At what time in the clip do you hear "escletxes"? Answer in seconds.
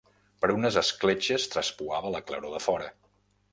0.81-1.45